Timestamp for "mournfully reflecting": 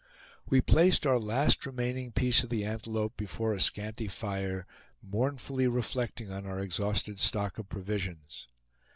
4.99-6.31